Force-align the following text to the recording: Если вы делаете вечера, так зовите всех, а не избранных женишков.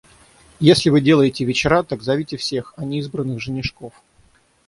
Если 0.59 0.89
вы 0.89 0.99
делаете 0.99 1.45
вечера, 1.45 1.83
так 1.83 2.01
зовите 2.01 2.35
всех, 2.35 2.73
а 2.75 2.85
не 2.85 2.97
избранных 2.97 3.39
женишков. 3.39 3.93